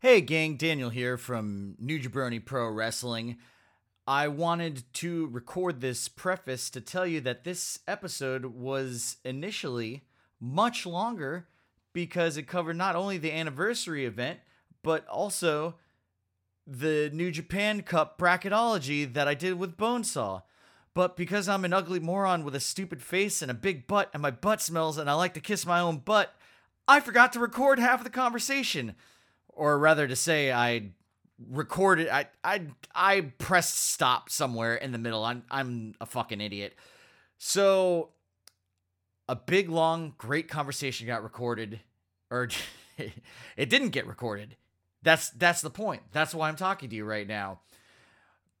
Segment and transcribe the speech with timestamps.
[0.00, 3.38] Hey, gang, Daniel here from New Jabroni Pro Wrestling.
[4.06, 10.02] I wanted to record this preface to tell you that this episode was initially
[10.38, 11.48] much longer
[11.94, 14.40] because it covered not only the anniversary event,
[14.82, 15.76] but also
[16.66, 20.42] the New Japan Cup bracketology that I did with Bonesaw.
[20.92, 24.20] But because I'm an ugly moron with a stupid face and a big butt and
[24.20, 26.34] my butt smells and I like to kiss my own butt,
[26.86, 28.94] I forgot to record half of the conversation.
[29.56, 30.90] Or rather to say I
[31.50, 32.62] recorded I I
[32.94, 35.24] I pressed stop somewhere in the middle.
[35.24, 36.74] I'm I'm a fucking idiot.
[37.38, 38.10] So
[39.28, 41.80] a big long great conversation got recorded
[42.30, 42.48] or
[43.56, 44.56] it didn't get recorded.
[45.02, 46.02] That's that's the point.
[46.12, 47.60] That's why I'm talking to you right now.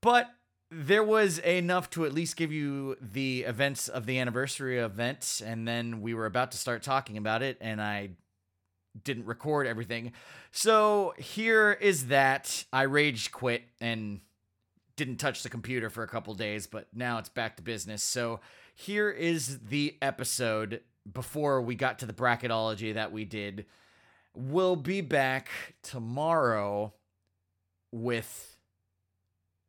[0.00, 0.30] But
[0.70, 5.66] there was enough to at least give you the events of the anniversary event and
[5.66, 8.10] then we were about to start talking about it and I
[9.04, 10.12] didn't record everything.
[10.50, 12.64] So here is that.
[12.72, 14.20] I rage quit and
[14.96, 18.02] didn't touch the computer for a couple days, but now it's back to business.
[18.02, 18.40] So
[18.74, 20.80] here is the episode
[21.12, 23.66] before we got to the bracketology that we did.
[24.34, 25.48] We'll be back
[25.82, 26.94] tomorrow
[27.92, 28.56] with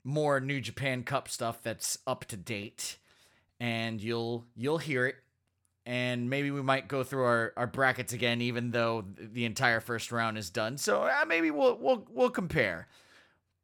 [0.04, 2.98] more New Japan Cup stuff that's up to date
[3.60, 5.16] and you'll you'll hear it
[5.88, 10.12] and maybe we might go through our, our brackets again, even though the entire first
[10.12, 10.78] round is done.
[10.78, 12.88] So uh, maybe we'll we'll we'll compare,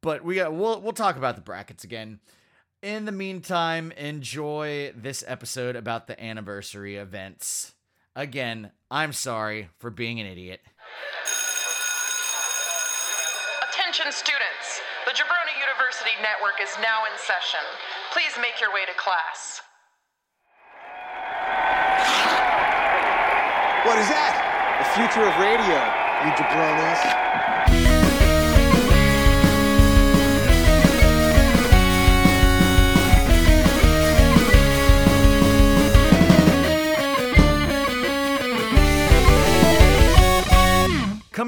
[0.02, 2.22] but we got, we'll we'll talk about the brackets again.
[2.82, 7.74] In the meantime, enjoy this episode about the anniversary events.
[8.16, 10.62] Again, I'm sorry for being an idiot.
[13.70, 17.64] Attention students, the Jabroni University Network is now in session.
[18.14, 19.62] Please make your way to class.
[23.94, 24.34] What is that?
[24.82, 25.78] The future of radio,
[26.26, 28.03] you jabronis.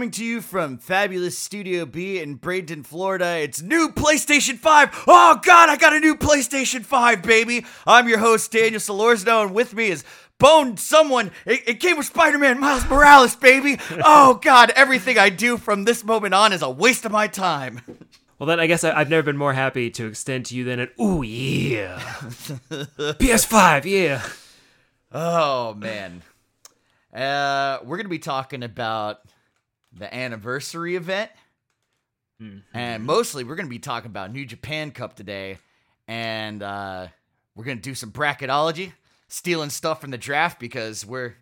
[0.05, 5.05] Coming to you from fabulous Studio B in Bradenton, Florida, it's new PlayStation 5.
[5.07, 7.65] Oh god, I got a new PlayStation 5, baby.
[7.87, 10.03] I'm your host, Daniel Solorzano, and with me is
[10.39, 11.31] Bonesaw.
[11.47, 13.79] It, it came with Spider-Man Miles Morales, baby.
[14.05, 17.81] Oh god, everything I do from this moment on is a waste of my time.
[18.37, 20.79] Well, then I guess I, I've never been more happy to extend to you than
[20.81, 24.21] an ooh yeah, PS5 yeah.
[25.11, 26.21] Oh man.
[27.11, 29.21] Uh, we're gonna be talking about
[29.95, 31.31] the anniversary event,
[32.73, 35.57] and mostly we're gonna be talking about New Japan Cup today,
[36.07, 37.07] and uh,
[37.55, 38.91] we're gonna do some bracketology,
[39.27, 41.35] stealing stuff from the draft because we're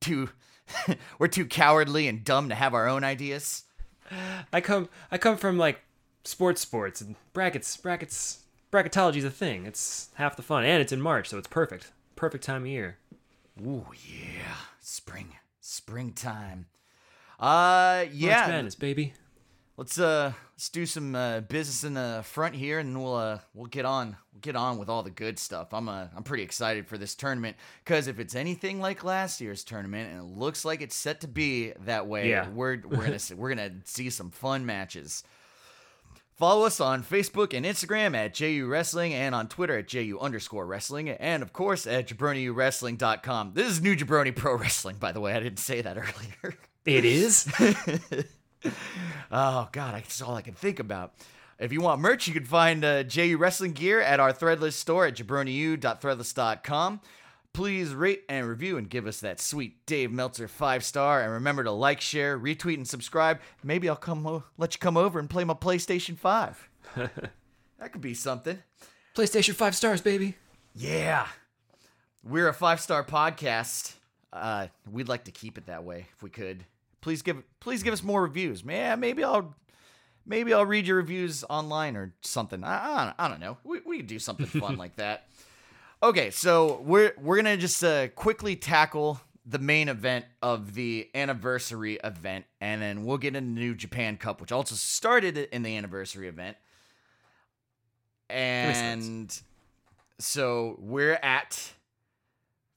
[0.00, 0.28] too
[1.18, 3.64] we're too cowardly and dumb to have our own ideas.
[4.52, 5.80] I come I come from like
[6.24, 8.40] sports sports and brackets brackets
[8.72, 9.66] bracketology's a thing.
[9.66, 11.92] It's half the fun and it's in March, so it's perfect.
[12.16, 12.98] Perfect time of year.
[13.64, 16.66] Ooh yeah, spring, springtime.
[17.40, 18.46] Uh, March yeah.
[18.48, 19.14] Madness, baby.
[19.76, 23.64] Let's uh let's do some uh, business in the front here, and we'll uh we'll
[23.66, 25.72] get on we'll get on with all the good stuff.
[25.72, 29.64] I'm uh I'm pretty excited for this tournament because if it's anything like last year's
[29.64, 32.50] tournament, and it looks like it's set to be that way, Yeah.
[32.50, 35.24] we're we're gonna see, we're gonna see some fun matches.
[36.36, 40.66] Follow us on Facebook and Instagram at JU Wrestling and on Twitter at JU underscore
[40.66, 43.52] wrestling and of course at jabroniwrestling.com.
[43.54, 45.32] This is New Jabroni Pro Wrestling, by the way.
[45.32, 45.96] I didn't say that
[46.44, 46.54] earlier.
[46.84, 47.50] It is.
[49.32, 51.14] Oh God, that's all I can think about.
[51.58, 55.06] If you want merch, you can find uh, JU Wrestling gear at our Threadless store
[55.06, 57.00] at jabroniu.threadless.com.
[57.52, 61.22] Please rate and review and give us that sweet Dave Meltzer five star.
[61.22, 63.40] And remember to like, share, retweet, and subscribe.
[63.62, 66.68] Maybe I'll come o- let you come over and play my PlayStation Five.
[66.94, 68.58] that could be something.
[69.14, 70.36] PlayStation 5 stars, baby.
[70.74, 71.26] Yeah,
[72.22, 73.94] we're a five star podcast.
[74.32, 76.64] Uh, we'd like to keep it that way if we could.
[77.00, 78.64] Please give please give us more reviews.
[78.64, 79.54] Man, maybe I'll
[80.26, 82.62] maybe I'll read your reviews online or something.
[82.62, 83.58] I, I, don't, I don't know.
[83.64, 85.26] We we could do something fun like that.
[86.02, 91.98] Okay, so we're we're gonna just uh, quickly tackle the main event of the anniversary
[92.04, 96.28] event, and then we'll get into New Japan Cup, which also started in the anniversary
[96.28, 96.56] event.
[98.28, 99.36] And
[100.18, 101.72] so we're at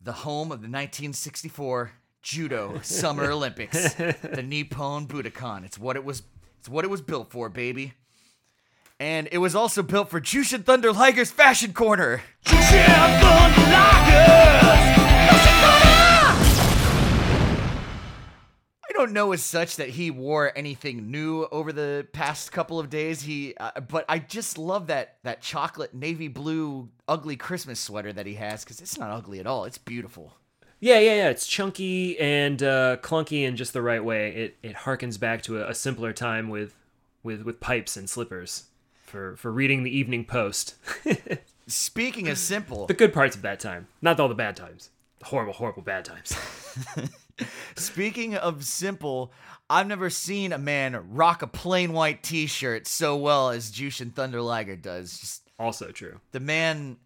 [0.04, 1.92] the home of the 1964
[2.22, 5.66] Judo Summer Olympics, the Nippon Budokan.
[5.66, 6.24] It's what it was.
[6.60, 7.94] It's what it was built for, baby.
[9.00, 12.22] And it was also built for Jushin Thunder Liger's Fashion Corner.
[12.46, 13.74] I
[14.98, 15.03] know
[19.04, 23.22] don't know as such that he wore anything new over the past couple of days.
[23.22, 28.26] He, uh, but I just love that that chocolate navy blue ugly Christmas sweater that
[28.26, 29.66] he has because it's not ugly at all.
[29.66, 30.38] It's beautiful.
[30.80, 31.30] Yeah, yeah, yeah.
[31.30, 34.30] It's chunky and uh, clunky in just the right way.
[34.34, 36.74] It it harkens back to a, a simpler time with
[37.24, 38.68] with with pipes and slippers
[39.04, 40.76] for for reading the Evening Post.
[41.68, 44.92] Speaking of simple, the good parts of that time, not all the bad times.
[45.20, 46.38] The horrible, horrible bad times.
[47.76, 49.32] Speaking of simple,
[49.70, 54.42] I've never seen a man rock a plain white T-shirt so well as Jushin Thunder
[54.42, 55.18] Liger does.
[55.18, 56.20] Just also true.
[56.32, 56.98] the man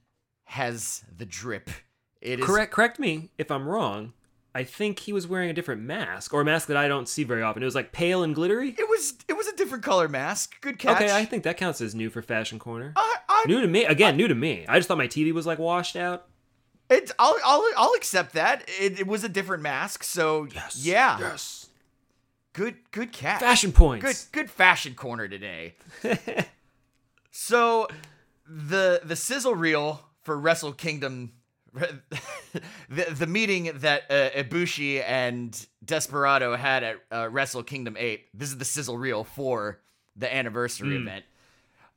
[0.45, 1.69] has the drip.
[2.21, 4.13] It is Correct correct me if I'm wrong.
[4.55, 7.23] I think he was wearing a different mask or a mask that I don't see
[7.23, 7.61] very often.
[7.61, 8.69] It was like pale and glittery.
[8.69, 10.59] It was it was a different color mask.
[10.61, 10.99] Good catch.
[10.99, 12.93] Okay, I think that counts as new for Fashion Corner.
[12.95, 13.85] I, I, new to me.
[13.85, 14.65] Again, new to me.
[14.67, 16.27] I just thought my TV was like washed out.
[16.89, 18.63] It's I'll I'll I'll accept that.
[18.79, 21.19] It, it was a different mask, so yes, yeah.
[21.19, 21.67] Yes.
[22.53, 23.39] Good good catch.
[23.39, 24.05] Fashion points.
[24.05, 25.75] Good good fashion corner today.
[27.31, 27.87] so
[28.47, 31.33] the the sizzle reel for Wrestle Kingdom
[32.89, 38.25] the the meeting that uh, Ibushi and Desperado had at uh, Wrestle Kingdom 8.
[38.33, 39.79] This is the sizzle reel for
[40.15, 41.25] the anniversary event.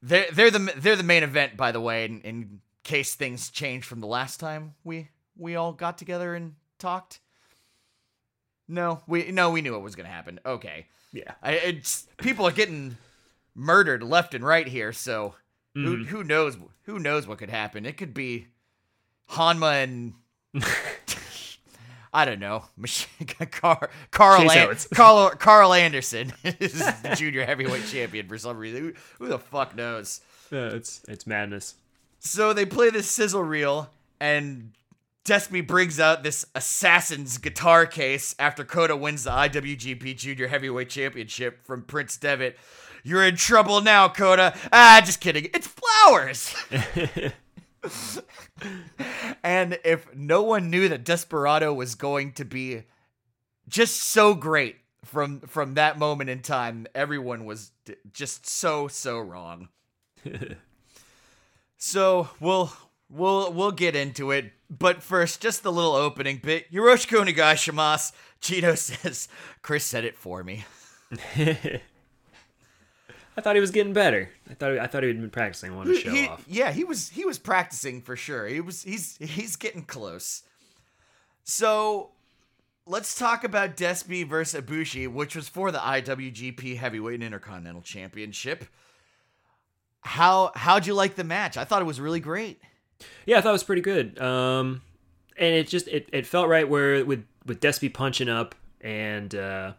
[0.02, 3.84] They're they're the they're the main event by the way in, in case things change
[3.84, 7.20] from the last time we we all got together and talked.
[8.68, 10.40] No, we no we knew it was going to happen.
[10.44, 10.86] Okay.
[11.12, 11.32] Yeah.
[11.42, 12.96] I, it's people are getting
[13.54, 15.34] murdered left and right here, so
[15.74, 16.04] who mm-hmm.
[16.04, 17.86] who knows who knows what could happen?
[17.86, 18.48] It could be
[19.30, 20.14] Hanma and
[22.12, 22.64] I don't know,
[23.52, 28.80] Car- Carl An- Carl Karl Anderson is the junior heavyweight champion for some reason.
[28.80, 30.20] Who, who the fuck knows?
[30.50, 31.74] Yeah, it's it's madness.
[32.20, 33.90] So they play this sizzle reel,
[34.20, 34.72] and
[35.24, 41.64] Despy brings out this assassin's guitar case after Kota wins the IWGP Junior Heavyweight Championship
[41.64, 42.58] from Prince Devitt.
[43.02, 44.54] You're in trouble now, Kota.
[44.70, 45.48] Ah, just kidding.
[45.54, 46.54] It's flowers.
[49.42, 52.82] and if no one knew that Desperado was going to be
[53.66, 54.76] just so great
[55.06, 59.68] from from that moment in time, everyone was d- just so so wrong.
[61.82, 62.70] So we'll
[63.08, 66.70] we'll we'll get into it, but first, just the little opening bit.
[66.70, 68.12] Hiroshiko Nagashimas.
[68.42, 69.28] Cheeto says,
[69.62, 70.64] "Chris said it for me."
[73.36, 74.28] I thought he was getting better.
[74.50, 75.72] I thought I thought he had been practicing.
[75.72, 76.44] I wanted to show He- off.
[76.46, 78.46] yeah, he was he was practicing for sure.
[78.46, 80.42] He was he's he's getting close.
[81.44, 82.10] So
[82.86, 88.66] let's talk about Despy versus Ibushi, which was for the IWGP Heavyweight and Intercontinental Championship.
[90.02, 91.56] How how'd you like the match?
[91.56, 92.60] I thought it was really great.
[93.26, 94.18] Yeah, I thought it was pretty good.
[94.20, 94.82] Um,
[95.36, 99.72] and it just it, it felt right where with with Despy punching up and uh,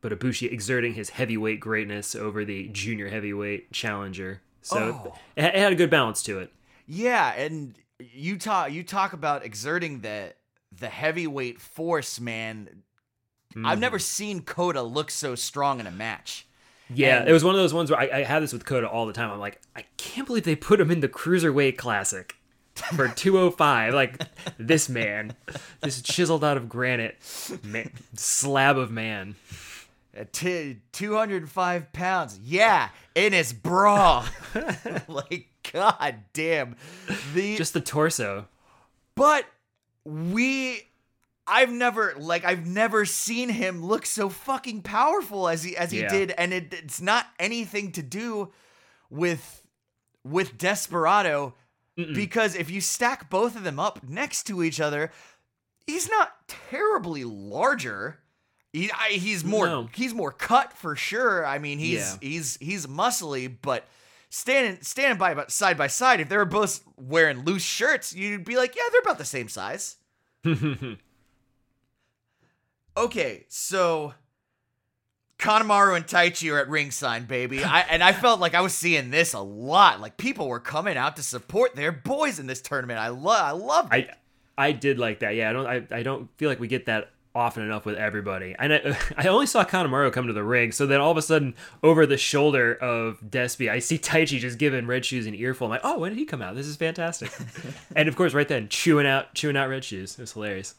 [0.00, 4.40] but Ibushi exerting his heavyweight greatness over the junior heavyweight challenger.
[4.62, 5.14] So Oh.
[5.36, 6.52] it, it had a good balance to it.
[6.86, 10.34] Yeah, and you talk you talk about exerting the
[10.76, 12.82] the heavyweight force, man.
[13.64, 16.44] I've never seen Kota look so strong in a match.
[16.92, 18.88] Yeah, And- it was one of those ones where I, I had this with Kota
[18.88, 19.30] all the time.
[19.30, 22.36] I'm like, I can't believe they put him in the cruiserweight classic
[22.94, 23.94] for 205.
[23.94, 24.20] Like
[24.58, 25.34] this man,
[25.80, 27.16] this chiseled out of granite
[27.62, 29.34] man, slab of man.
[30.32, 32.38] T- 205 pounds.
[32.44, 34.26] Yeah, in his bra.
[35.08, 36.76] like, god damn.
[37.34, 38.46] The Just the torso.
[39.16, 39.44] but
[40.04, 40.82] we
[41.46, 46.00] I've never like I've never seen him look so fucking powerful as he as he
[46.00, 46.08] Yeah.
[46.08, 48.52] did and it, it's not anything to do
[49.10, 49.62] with
[50.24, 51.54] with Desperado
[51.96, 55.10] because if you stack both of them up next to each other
[55.86, 58.18] he's not terribly larger
[58.72, 59.88] he, I, he's more No.
[59.94, 62.16] he's more cut for sure I mean he's Yeah.
[62.20, 63.86] he's he's muscly but
[64.30, 68.44] standing standing by about side by side if they were both wearing loose shirts you'd
[68.44, 69.96] be like yeah they're about the same size
[72.96, 74.14] okay so
[75.38, 77.62] Kanemaru and Taichi are at ringside, baby.
[77.62, 80.00] I, and I felt like I was seeing this a lot.
[80.00, 82.98] Like people were coming out to support their boys in this tournament.
[82.98, 84.10] I love, I love it.
[84.10, 85.34] I I did like that.
[85.34, 88.54] Yeah, I don't I, I don't feel like we get that often enough with everybody.
[88.58, 91.22] And I, I only saw Kanemaru come to the ring, so then all of a
[91.22, 95.66] sudden over the shoulder of Despy, I see Taichi just giving Red Shoes an earful.
[95.66, 96.54] I'm like, oh, when did he come out?
[96.54, 97.32] This is fantastic.
[97.96, 100.14] and of course, right then, chewing out chewing out Red Shoes.
[100.18, 100.76] It was hilarious.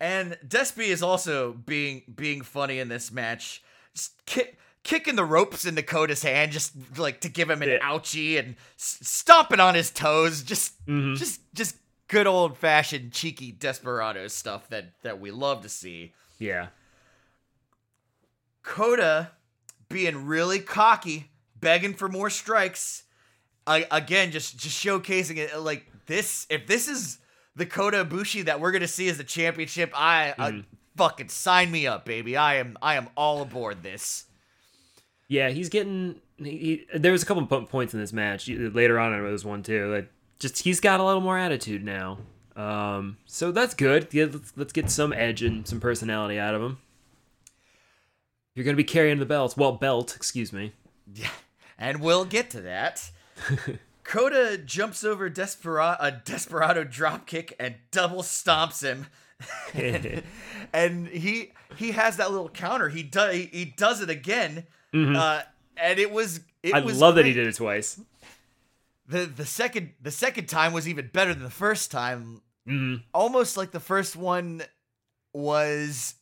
[0.00, 3.62] And Despy is also being being funny in this match,
[3.94, 7.78] just kick, kicking the ropes in Dakota's hand, just like to give him an Yeah.
[7.80, 10.42] ouchie and s- stomping on his toes.
[10.42, 11.14] Just Mm-hmm.
[11.14, 11.76] just just
[12.08, 16.12] good old fashioned cheeky desperado stuff that that we love to see.
[16.38, 16.68] Yeah.
[18.62, 19.30] Kota
[19.88, 23.04] being really cocky, begging for more strikes.
[23.66, 26.46] I, again, just just showcasing it like this.
[26.50, 27.18] If this is
[27.56, 30.64] the Kota Ibushi that we're gonna see as the championship, I, I
[30.96, 32.36] fucking sign me up, baby.
[32.36, 34.24] I am I am all aboard this.
[35.28, 36.20] Yeah, he's getting.
[36.36, 39.12] He, he, there was a couple po- points in this match later on.
[39.12, 39.92] There was one too.
[39.92, 42.18] Like, just he's got a little more attitude now.
[42.56, 44.08] Um, so that's good.
[44.12, 46.78] Yeah, let's, let's get some edge and some personality out of him.
[48.54, 49.56] You're gonna be carrying the belt.
[49.56, 50.72] Well, belt, excuse me.
[51.14, 51.28] Yeah,
[51.78, 53.10] and we'll get to that.
[54.14, 59.08] Kota jumps over Desperado, a Desperado dropkick and double stomps him.
[60.72, 62.88] and he he has that little counter.
[62.88, 64.66] He does he, he does it again.
[64.94, 65.42] Uh,
[65.76, 68.00] and it was it I was love that he did it twice.
[69.08, 72.40] The the second the second time was even better than the first time.
[72.68, 73.02] Mhm.
[73.12, 74.62] Almost like the first one
[75.32, 76.14] was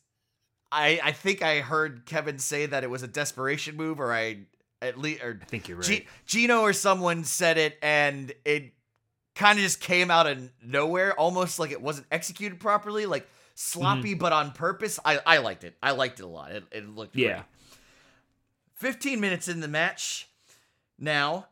[0.71, 4.47] I I think I heard Kevin say that it was a desperation move or I
[4.83, 5.85] at least or I think you're right.
[5.87, 8.73] G- Gino or someone said it and it
[9.35, 14.11] kind of just came out of nowhere, almost like it wasn't executed properly, like sloppy
[14.11, 14.19] Mm-hmm.
[14.19, 14.99] but on purpose.
[15.03, 15.75] I, I liked it.
[15.81, 16.51] I liked it a lot.
[16.51, 17.33] It, it looked yeah.
[17.33, 17.43] great.
[18.75, 20.27] 15 minutes in the match.
[20.99, 21.47] Now,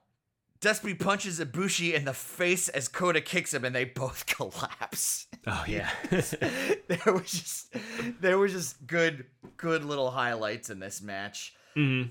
[0.59, 5.25] Despy punches Ibushi in the face as Kota kicks him and they both collapse.
[5.47, 5.89] Oh yeah.
[6.11, 7.75] there was just
[8.21, 9.25] there was just good
[9.57, 11.55] good little highlights in this match.
[11.75, 12.03] hmm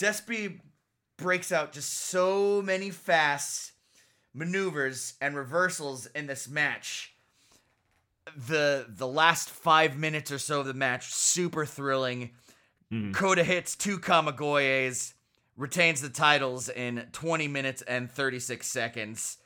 [0.00, 0.60] Despy
[1.18, 3.72] breaks out just so many fast
[4.32, 7.14] maneuvers and reversals in this match.
[8.48, 12.30] The the last five minutes or so of the match, super thrilling.
[12.90, 13.12] Mm-hmm.
[13.12, 15.12] Kota hits two Kamigoyes,
[15.56, 19.38] retains the titles in 20 minutes and 36 seconds.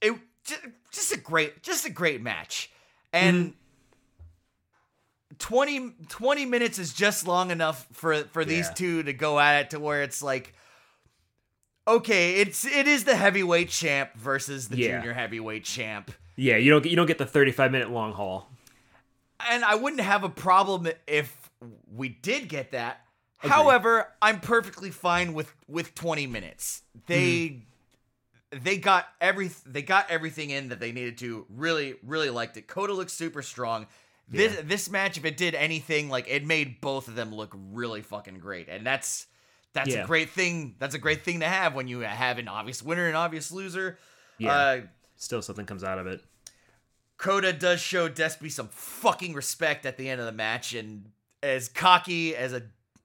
[0.00, 0.60] It just,
[0.92, 2.70] just a great just a great match.
[3.12, 3.56] And mm-hmm.
[5.38, 8.74] 20, 20 minutes is just long enough for for these Yeah.
[8.74, 10.54] two to go at it to where it's like
[11.86, 14.98] okay, it's it is the heavyweight champ versus the Yeah.
[14.98, 16.12] junior heavyweight champ.
[16.36, 16.56] Yeah.
[16.56, 18.48] You don't get you don't get the 35 minute long haul.
[19.48, 21.50] And I wouldn't have a problem if
[21.92, 23.00] we did get that.
[23.38, 26.82] However, I'm perfectly fine with with 20 minutes.
[27.06, 27.60] They
[28.52, 28.62] mm-hmm.
[28.62, 31.46] they got every they got everything in that they needed to.
[31.50, 32.68] Really really liked it.
[32.68, 33.86] Kota looks super strong.
[34.28, 38.00] This this match if it did anything like it made both of them look really
[38.02, 38.68] fucking great.
[38.68, 39.26] And that's
[39.74, 40.04] that's Yeah.
[40.04, 40.76] a great thing.
[40.78, 43.98] That's a great thing to have when you have an obvious winner and obvious loser.
[44.38, 44.54] Yeah.
[44.56, 44.80] Uh,
[45.16, 46.22] Still something comes out of it.
[47.16, 51.10] Kota does show Despy some fucking respect at the end of the match, and
[51.42, 52.62] as cocky as a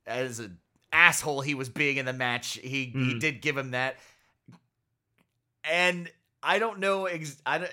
[0.07, 0.57] as an
[0.91, 3.19] asshole he was being in the match, he he Mhm.
[3.19, 3.97] did give him that.
[5.63, 6.09] And
[6.41, 7.71] I don't know ex- I don't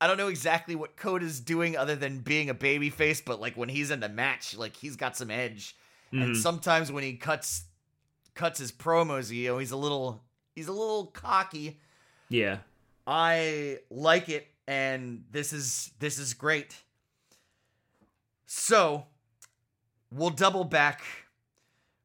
[0.00, 3.40] I don't know exactly what Code is doing other than being a baby face, but
[3.40, 5.76] like when he's in the match, like he's got some edge.
[6.12, 6.36] And Mhm.
[6.36, 7.64] sometimes when he cuts
[8.34, 11.78] cuts his promos, you know, he's a little he's a little cocky.
[12.28, 12.58] Yeah.
[13.06, 16.76] I like it, and this is this is great.
[18.46, 19.06] So
[20.10, 21.02] we'll double back.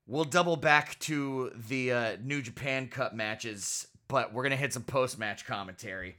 [0.08, 4.84] We'll double back to the uh, New Japan Cup matches, but we're gonna hit some
[4.84, 6.18] post match commentary.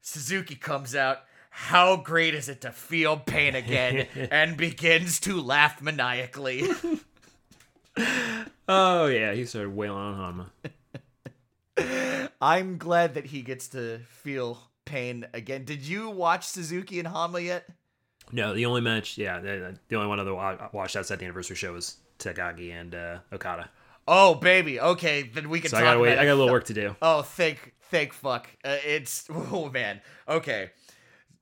[0.00, 1.18] Suzuki comes out.
[1.50, 4.06] How great is it to feel pain again?
[4.30, 6.68] and begins to laugh maniacally.
[8.68, 9.32] Oh yeah.
[9.32, 10.50] He started wailing on
[11.78, 12.30] Hanma.
[12.40, 15.64] I'm glad that he gets to feel pain again.
[15.64, 17.68] Did you watch Suzuki and Hanma yet?
[18.32, 21.72] No, the only match, yeah, the, only one other wa- watched outside the anniversary show
[21.72, 23.70] was Takagi and uh, Okada.
[24.08, 26.12] Oh baby, okay, then we can So I gotta wait.
[26.12, 26.94] about I got a little work to do.
[27.02, 28.48] Oh, thank, thank fuck.
[28.64, 30.00] Uh, it's oh man.
[30.28, 30.70] Okay,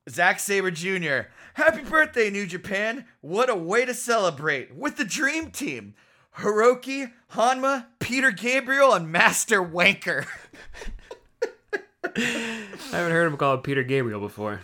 [0.08, 1.28] Zack Sabre Jr.
[1.54, 3.04] Happy birthday, New Japan!
[3.20, 5.94] What a way to celebrate with the Dream Team:
[6.38, 10.26] Hiroki, Hanma, Peter Gabriel, and Master Wanker.
[12.16, 14.60] I haven't heard him called Peter Gabriel before.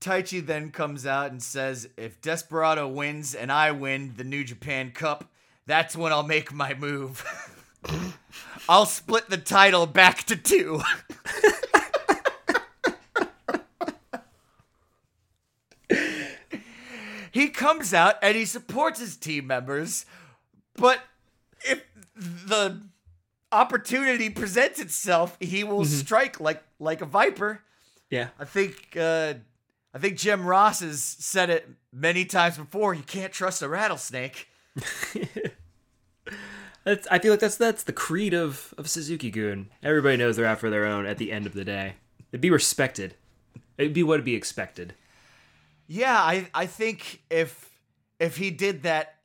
[0.00, 4.92] Taichi then comes out and says, "If Desperado wins and I win the New Japan
[4.92, 5.30] Cup,
[5.66, 7.24] that's when I'll make my move.
[8.68, 10.82] I'll split the title back to two.
[17.32, 20.06] he comes out and he supports his team members,
[20.74, 21.00] but
[21.62, 21.84] if
[22.16, 22.80] the
[23.52, 27.62] opportunity presents itself, he will strike like like a viper.
[28.10, 28.28] Yeah.
[28.38, 29.34] I think uh,
[29.92, 32.94] I think Jim Ross has said it many times before.
[32.94, 34.48] You can't trust a rattlesnake.
[36.84, 39.68] That's, I feel like that's that's the creed of, of Suzuki-gun.
[39.82, 41.96] Everybody knows they're out for their own at the end of the day.
[42.32, 43.16] It'd be respected.
[43.76, 44.94] It'd be what would be expected.
[45.86, 47.70] Yeah, I I think if
[48.18, 49.16] if he did that,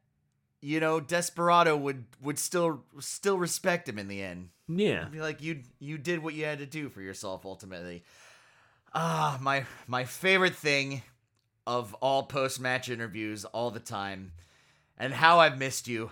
[0.61, 4.49] you know, Desperado would would still still respect him in the end.
[4.67, 5.05] Yeah.
[5.05, 8.03] Be like you you did what you had to do for yourself ultimately.
[8.97, 11.01] Ah, my my favorite thing
[11.67, 14.31] of all post match interviews all the time,
[14.97, 16.11] and how I've missed you.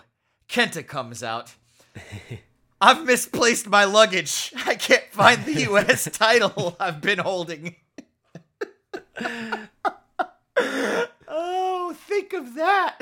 [0.50, 1.54] Kenta comes out.
[2.82, 4.52] I've misplaced my luggage.
[4.66, 6.06] I can't find the U.S.
[6.12, 7.76] title I've been holding.
[11.26, 12.98] oh, think of that.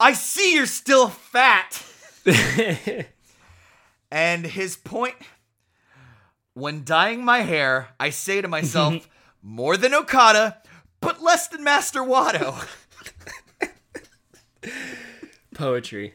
[0.00, 1.84] I see you're still fat.
[4.08, 5.16] And his point
[6.56, 9.10] when dyeing my hair, I say to myself,
[9.42, 10.56] more than Okada,
[11.00, 12.66] but less than Master Wato.
[15.54, 16.14] Poetry.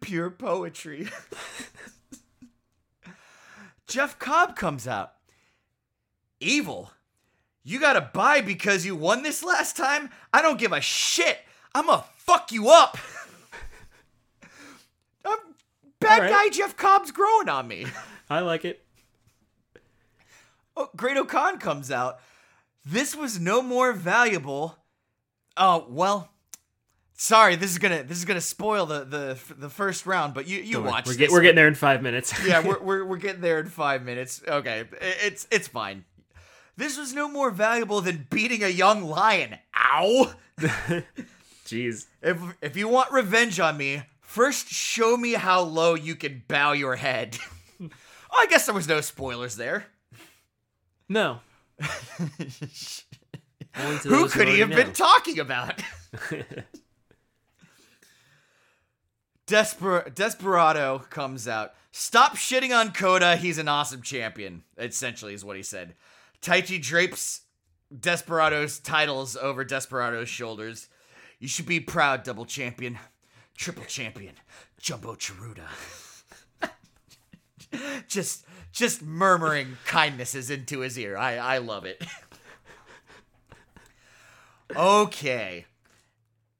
[0.00, 1.08] Pure poetry.
[3.86, 5.12] Jeff Cobb comes out.
[6.40, 6.90] Evil.
[7.62, 10.10] You gotta buy because you won this last time?
[10.32, 11.38] I don't give a shit.
[11.76, 12.98] I'm gonna fuck you up.
[16.00, 16.30] Bad right.
[16.30, 17.86] guy Jeff Cobb's growing on me.
[18.30, 18.84] I like it.
[20.76, 22.20] Oh, Great-O-Khan comes out.
[22.84, 24.78] This was no more valuable.
[25.56, 26.30] Oh well,
[27.12, 27.56] sorry.
[27.56, 30.32] This is gonna this is gonna spoil the the the first round.
[30.32, 31.06] But you you Don't watch.
[31.06, 31.18] We're, this.
[31.18, 32.32] get, we're getting there in five minutes.
[32.46, 34.42] yeah, we're, we're we're getting there in five minutes.
[34.46, 36.04] Okay, it's it's fine.
[36.76, 39.58] This was no more valuable than beating a young lion.
[39.76, 40.32] Ow!
[41.66, 42.06] Jeez.
[42.22, 46.70] If if you want revenge on me, first show me how low you can bow
[46.70, 47.36] your head.
[47.82, 47.88] oh,
[48.32, 49.86] I guess there was no spoilers there.
[51.08, 51.40] No.
[51.80, 51.88] Who
[54.28, 55.82] could he already have been talking about?
[59.48, 61.74] Desper- Desperado comes out.
[61.90, 63.34] Stop shitting on Kota.
[63.34, 64.62] He's an awesome champion.
[64.78, 65.96] Essentially, is what he said.
[66.40, 67.40] Taichi drapes
[67.98, 70.88] Desperado's titles over Desperado's shoulders.
[71.40, 72.96] You should be proud, double champion,
[73.60, 74.32] triple champion,
[74.80, 75.68] Jumbo Tsuruta.
[78.08, 81.16] just, just murmuring kindnesses into his ear.
[81.16, 82.02] I, I love it.
[84.76, 85.66] okay,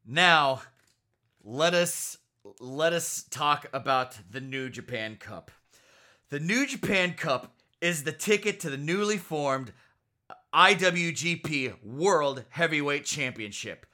[0.06, 0.60] now
[1.42, 2.18] let us
[2.58, 5.50] let us talk about the New Japan Cup.
[6.28, 9.72] The New Japan Cup is the ticket to the newly formed
[10.52, 13.86] IWGP World Heavyweight Championship.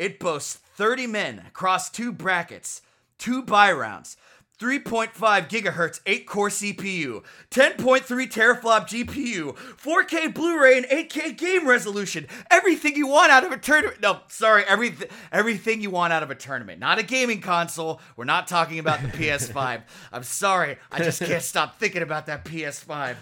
[0.00, 2.80] It boasts 30 men across two brackets,
[3.18, 4.16] two buy rounds,
[4.58, 12.26] 3.5 gigahertz 8 core CPU, 10.3 teraflop GPU, 4K Blu-ray and 8K game resolution.
[12.50, 14.00] Everything you want out of a tournament.
[14.00, 16.80] No, sorry, everything everything you want out of a tournament.
[16.80, 18.00] Not a gaming console.
[18.16, 19.82] We're not talking about the PS5.
[20.14, 20.78] I'm sorry.
[20.90, 23.16] I just can't stop thinking about that PS5.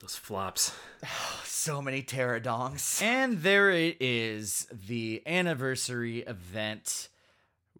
[0.00, 0.72] Those flops.
[1.44, 3.02] So many pterodongs.
[3.04, 7.08] And there it is, the anniversary event.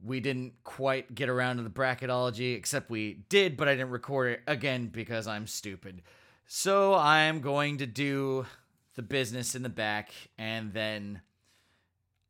[0.04, 4.33] We didn't quite get around to the bracketology, except we did, but I didn't record
[4.33, 6.02] it again because I'm stupid.
[6.46, 8.46] So I'm going to do
[8.94, 11.22] the business in the back, and then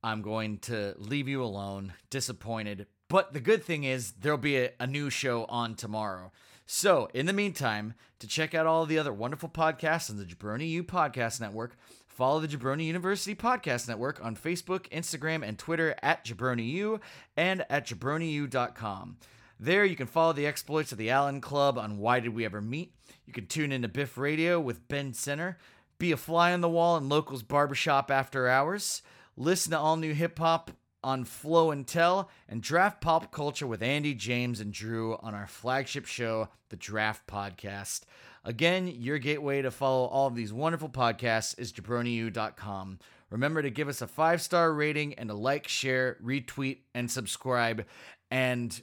[0.04, 2.86] I'm going to leave you alone, disappointed.
[3.08, 6.30] But the good thing is, there'll be a, a new show on tomorrow.
[6.70, 10.68] So, in the meantime, to check out all the other wonderful podcasts on the Jabroni
[10.68, 16.26] U Podcast Network, follow the Jabroni University Podcast Network on Facebook, Instagram, and Twitter at
[16.26, 17.00] JabroniU
[17.38, 19.16] and at jabroniu.com.
[19.58, 22.60] There, you can follow the exploits of the Allen Club on Why Did We Ever
[22.60, 22.92] Meet.
[23.24, 25.56] You can tune into Biff Radio with Ben Center,
[25.98, 29.00] be a fly on the wall in Locals Barbershop after hours,
[29.38, 30.70] listen to all new hip hop
[31.02, 35.46] on Flow and Tell, and draft pop culture with Andy, James, and Drew on our
[35.46, 38.02] flagship show, The Draft Podcast.
[38.44, 42.98] Again, your gateway to follow all of these wonderful podcasts is jabroniu.com.
[43.30, 47.84] Remember to give us a five star rating and a like, share, retweet, and subscribe.
[48.30, 48.80] And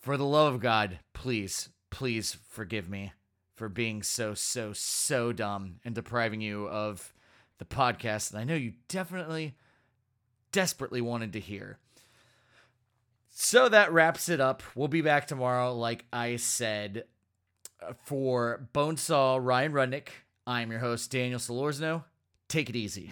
[0.00, 3.12] for the love of God, please, please forgive me
[3.54, 7.14] for being so, so, so dumb and depriving you of
[7.58, 9.54] the podcast that I know you definitely,
[10.52, 11.78] desperately wanted to hear.
[13.30, 14.62] So that wraps it up.
[14.74, 17.04] We'll be back tomorrow, like I said.
[18.04, 20.08] For Bonesaw Ryan Rudnick,
[20.46, 22.04] I'm your host, Daniel Solorzano.
[22.48, 23.10] Take it easy.